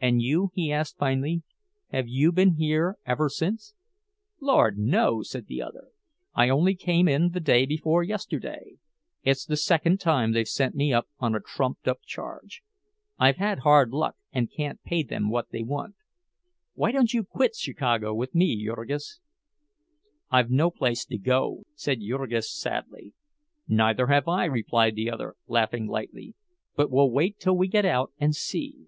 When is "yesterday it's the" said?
8.04-9.56